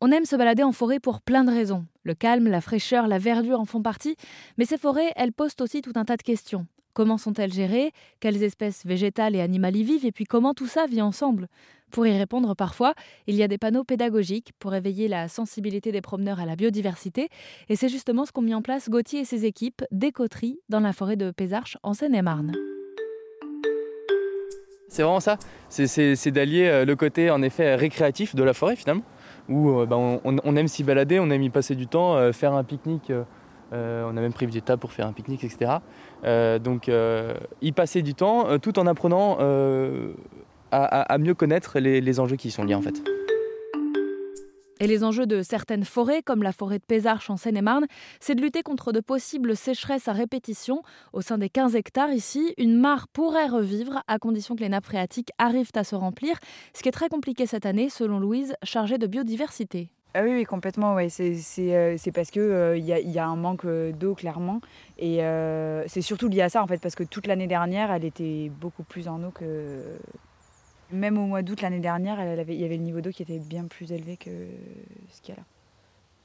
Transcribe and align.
On 0.00 0.12
aime 0.12 0.26
se 0.26 0.36
balader 0.36 0.62
en 0.62 0.70
forêt 0.70 1.00
pour 1.00 1.20
plein 1.20 1.42
de 1.42 1.50
raisons. 1.50 1.84
Le 2.04 2.14
calme, 2.14 2.46
la 2.46 2.60
fraîcheur, 2.60 3.08
la 3.08 3.18
verdure 3.18 3.58
en 3.58 3.64
font 3.64 3.82
partie, 3.82 4.14
mais 4.56 4.64
ces 4.64 4.78
forêts, 4.78 5.12
elles 5.16 5.32
posent 5.32 5.56
aussi 5.60 5.82
tout 5.82 5.90
un 5.96 6.04
tas 6.04 6.16
de 6.16 6.22
questions. 6.22 6.68
Comment 6.94 7.18
sont-elles 7.18 7.52
gérées? 7.52 7.90
Quelles 8.20 8.44
espèces 8.44 8.86
végétales 8.86 9.34
et 9.34 9.40
animales 9.40 9.74
y 9.74 9.82
vivent? 9.82 10.06
Et 10.06 10.12
puis 10.12 10.24
comment 10.24 10.54
tout 10.54 10.68
ça 10.68 10.86
vit 10.86 11.02
ensemble? 11.02 11.48
Pour 11.90 12.06
y 12.06 12.16
répondre 12.16 12.54
parfois, 12.54 12.94
il 13.26 13.34
y 13.34 13.42
a 13.42 13.48
des 13.48 13.58
panneaux 13.58 13.82
pédagogiques 13.82 14.52
pour 14.60 14.72
éveiller 14.72 15.08
la 15.08 15.26
sensibilité 15.26 15.90
des 15.90 16.00
promeneurs 16.00 16.38
à 16.38 16.46
la 16.46 16.54
biodiversité. 16.54 17.28
Et 17.68 17.74
c'est 17.74 17.88
justement 17.88 18.24
ce 18.24 18.30
qu'ont 18.30 18.42
mis 18.42 18.54
en 18.54 18.62
place 18.62 18.88
Gauthier 18.88 19.20
et 19.20 19.24
ses 19.24 19.46
équipes 19.46 19.82
d'écoterie 19.90 20.60
dans 20.68 20.80
la 20.80 20.92
forêt 20.92 21.16
de 21.16 21.32
Pézarches 21.32 21.76
en 21.82 21.92
Seine-et-Marne. 21.92 22.52
C'est 24.88 25.02
vraiment 25.02 25.20
ça, 25.20 25.38
c'est 25.68 26.30
d'allier 26.30 26.66
euh, 26.66 26.84
le 26.84 26.96
côté 26.96 27.30
en 27.30 27.42
effet 27.42 27.74
récréatif 27.74 28.34
de 28.34 28.42
la 28.42 28.54
forêt 28.54 28.74
finalement, 28.74 29.04
où 29.48 29.70
euh, 29.70 29.86
bah, 29.86 29.96
on, 29.96 30.56
aime 30.56 30.68
s'y 30.68 30.84
balader, 30.84 31.20
on 31.20 31.30
aime 31.30 31.42
y 31.42 31.50
passer 31.50 31.74
du 31.74 31.86
temps, 31.86 32.16
euh, 32.16 32.32
faire 32.32 32.52
un 32.52 32.64
pique-nique, 32.64 33.12
on 33.72 33.76
a 34.16 34.20
même 34.20 34.32
prévu 34.32 34.52
des 34.52 34.62
tables 34.62 34.80
pour 34.80 34.92
faire 34.92 35.06
un 35.06 35.12
pique-nique, 35.12 35.44
etc. 35.44 35.72
donc 36.60 36.90
y 37.60 37.72
passer 37.72 38.02
du 38.02 38.14
temps 38.14 38.58
tout 38.58 38.78
en 38.78 38.86
apprenant 38.86 39.36
à, 40.72 41.18
mieux 41.18 41.34
connaître 41.34 41.78
les 41.78 42.20
enjeux 42.20 42.36
qui 42.36 42.48
y 42.48 42.50
sont 42.50 42.64
liés 42.64 42.74
en 42.74 42.82
fait. 42.82 43.02
Et 44.80 44.86
les 44.86 45.02
enjeux 45.04 45.26
de 45.26 45.42
certaines 45.42 45.84
forêts, 45.84 46.22
comme 46.22 46.42
la 46.42 46.52
forêt 46.52 46.78
de 46.78 46.84
Pézarches 46.84 47.30
en 47.30 47.36
Seine-et-Marne, 47.36 47.86
c'est 48.20 48.34
de 48.34 48.40
lutter 48.40 48.62
contre 48.62 48.92
de 48.92 49.00
possibles 49.00 49.56
sécheresses 49.56 50.08
à 50.08 50.12
répétition. 50.12 50.82
Au 51.12 51.20
sein 51.20 51.38
des 51.38 51.48
15 51.48 51.74
hectares 51.74 52.12
ici, 52.12 52.54
une 52.58 52.76
mare 52.76 53.08
pourrait 53.08 53.48
revivre 53.48 54.02
à 54.06 54.18
condition 54.18 54.54
que 54.54 54.60
les 54.60 54.68
nappes 54.68 54.86
phréatiques 54.86 55.30
arrivent 55.38 55.72
à 55.74 55.84
se 55.84 55.96
remplir, 55.96 56.38
ce 56.74 56.82
qui 56.82 56.88
est 56.88 56.92
très 56.92 57.08
compliqué 57.08 57.46
cette 57.46 57.66
année, 57.66 57.88
selon 57.88 58.20
Louise, 58.20 58.54
chargée 58.62 58.98
de 58.98 59.06
biodiversité. 59.06 59.90
Ah 60.14 60.22
oui, 60.22 60.44
complètement. 60.44 60.94
Ouais. 60.94 61.08
C'est 61.10 61.36
euh, 61.58 61.96
parce 62.14 62.30
qu'il 62.30 62.42
euh, 62.42 62.76
y, 62.78 63.18
a, 63.18 63.26
un 63.26 63.36
manque 63.36 63.66
euh, 63.66 63.92
d'eau, 63.92 64.14
clairement. 64.14 64.60
Et 64.98 65.20
c'est 65.86 66.02
surtout 66.02 66.28
lié 66.28 66.42
à 66.42 66.48
ça, 66.48 66.62
en 66.62 66.66
fait, 66.66 66.78
parce 66.78 66.94
que 66.94 67.04
toute 67.04 67.26
l'année 67.26 67.46
dernière, 67.46 67.92
elle 67.92 68.04
était 68.04 68.50
beaucoup 68.60 68.82
plus 68.82 69.06
en 69.08 69.22
eau 69.22 69.30
que, 69.30 69.82
même 70.90 71.18
au 71.18 71.26
mois 71.26 71.42
d'août 71.42 71.60
l'année 71.60 71.80
dernière, 71.80 72.20
il 72.20 72.54
y 72.54 72.64
avait 72.64 72.76
le 72.76 72.82
niveau 72.82 73.00
d'eau 73.00 73.10
qui 73.10 73.22
était 73.22 73.38
bien 73.38 73.64
plus 73.64 73.92
élevé 73.92 74.16
que 74.16 74.30
ce 75.10 75.20
qu'il 75.20 75.34
y 75.34 75.36
a 75.36 75.40
là. 75.40 75.46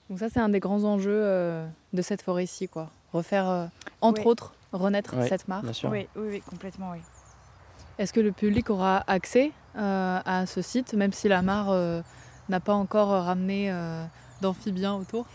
Donc 0.10 0.20
ça, 0.20 0.30
c'est 0.30 0.40
un 0.40 0.50
des 0.50 0.60
grands 0.60 0.84
enjeux 0.84 1.22
euh, 1.24 1.68
de 1.94 2.02
cette 2.02 2.22
forêt-ci, 2.22 2.68
quoi. 2.68 2.90
Refaire, 3.14 3.50
euh, 3.50 3.66
entre 4.02 4.26
autres, 4.26 4.54
renaître 4.72 5.16
cette 5.28 5.48
mare. 5.48 5.64
Oui, 5.86 6.08
oui, 6.16 6.42
complètement, 6.42 6.92
oui. 6.92 7.00
Est-ce 7.98 8.12
que 8.12 8.20
le 8.20 8.32
public 8.32 8.70
aura 8.70 9.04
accès 9.08 9.52
euh, 9.78 10.20
à 10.26 10.46
ce 10.46 10.62
site, 10.62 10.94
même 10.94 11.14
si 11.14 11.28
la 11.28 11.42
mare 11.42 12.04
n'a 12.50 12.60
pas 12.60 12.74
encore 12.74 13.10
ramené 13.10 13.74
d'amphibiens 14.42 14.96
autour? 14.96 15.26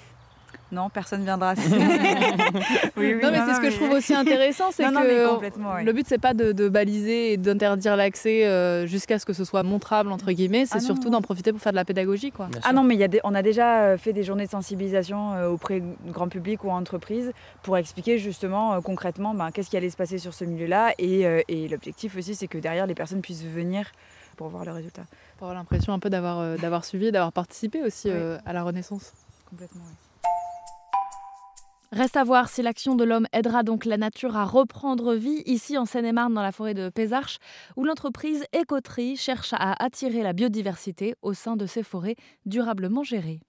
Non, 0.71 0.91
personne 0.91 1.25
viendra. 1.25 1.55
oui, 2.97 3.15
oui, 3.15 3.21
non, 3.23 3.31
mais 3.31 3.41
c'est 3.47 3.55
ce 3.55 3.61
que 3.61 3.71
je 3.71 3.77
trouve 3.77 3.93
aussi 3.93 4.15
intéressant, 4.15 4.71
c'est 4.71 4.85
que 4.85 5.85
le 5.85 5.93
but 5.93 6.07
c'est 6.07 6.19
pas 6.19 6.35
de, 6.35 6.69
baliser 6.69 7.33
et 7.33 7.37
d'interdire 7.37 7.97
l'accès 7.97 8.47
euh, 8.47 8.87
jusqu'à 8.87 9.19
ce 9.19 9.25
que 9.25 9.33
ce 9.33 9.45
soit 9.45 9.63
montrable 9.63 10.13
entre 10.13 10.31
guillemets. 10.33 10.67
C'est 10.67 10.79
ah 10.79 10.81
surtout 10.81 11.09
d'en 11.09 11.23
profiter 11.23 11.53
pour 11.53 11.61
faire 11.61 11.73
de 11.73 11.77
la 11.77 11.87
pédagogie, 11.87 12.33
quoi. 12.33 12.49
Ah 12.65 12.73
non, 12.73 12.83
mais 12.83 12.97
y 12.97 13.05
a 13.05 13.09
on 13.25 13.35
a 13.35 13.43
déjà 13.43 13.81
euh, 13.81 13.99
fait 13.99 14.13
des 14.13 14.23
journées 14.23 14.45
de 14.45 14.51
sensibilisation 14.51 15.33
euh, 15.33 15.49
auprès 15.49 15.81
du 15.81 16.11
grand 16.11 16.29
public 16.29 16.63
ou 16.65 16.71
entreprises 16.71 17.33
pour 17.63 17.79
expliquer 17.79 18.19
justement 18.19 18.81
concrètement 18.83 19.35
ben, 19.35 19.51
qu'est-ce 19.51 19.71
qui 19.71 19.77
allait 19.77 19.91
se 19.91 19.97
passer 19.97 20.19
sur 20.19 20.35
ce 20.35 20.45
milieu-là 20.45 20.93
et, 20.99 21.69
l'objectif 21.69 22.17
aussi 22.17 22.35
c'est 22.35 22.47
que 22.47 22.59
derrière 22.59 22.87
les 22.87 22.95
personnes 22.95 23.21
puissent 23.21 23.45
venir 23.45 23.91
pour 24.37 24.49
voir 24.49 24.65
le 24.65 24.73
résultat. 24.73 25.03
Pour 25.39 25.49
avoir 25.49 25.59
l'impression 25.59 25.93
un 25.93 25.99
peu 25.99 26.11
d'avoir 26.11 26.59
d'avoir 26.59 26.85
suivi, 26.85 27.11
d'avoir 27.11 27.33
participé 27.33 27.83
aussi 27.83 28.11
à 28.11 28.53
la 28.53 28.63
Renaissance. 28.63 29.13
Complètement. 29.49 29.85
Oui. 29.89 30.08
Reste 31.91 32.19
à 32.19 32.25
voir 32.25 32.51
si 32.51 32.61
l'action 32.61 32.97
de 32.97 33.05
l'homme 33.05 33.27
aidera 33.33 33.63
donc 33.63 33.87
la 33.87 33.97
nature 33.97 34.37
à 34.37 34.45
reprendre 34.45 35.15
vie 35.15 35.43
ici 35.47 35.79
en 35.79 35.87
Seine-et-Marne 35.87 36.35
dans 36.35 36.43
la 36.43 36.53
forêt 36.53 36.75
de 36.75 36.91
Pézarches 36.91 37.39
où 37.77 37.85
l'entreprise 37.85 38.45
Écoterie 38.53 39.17
cherche 39.17 39.55
à 39.55 39.83
attirer 39.83 40.23
la 40.23 40.35
biodiversité 40.35 41.15
au 41.23 41.33
sein 41.33 41.57
de 41.57 41.65
ces 41.65 41.83
forêts 41.83 42.17
durablement 42.45 43.05
gérées. 43.05 43.41